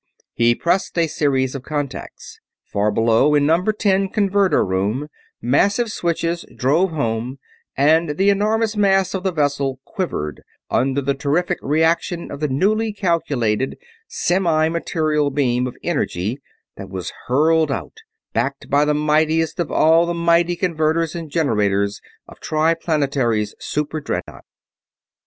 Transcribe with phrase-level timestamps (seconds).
[0.33, 2.39] He pressed a series of contacts.
[2.65, 5.07] Far below, in number ten converter room,
[5.43, 7.37] massive switches drove home
[7.77, 10.41] and the enormous mass of the vessel quivered
[10.71, 13.77] under the terrific reaction of the newly calculated,
[14.07, 16.39] semi material beam of energy
[16.77, 17.97] that was hurled out,
[18.33, 24.45] backed by the mightiest of all the mighty converters and generators of Triplanetary's super dreadnaught.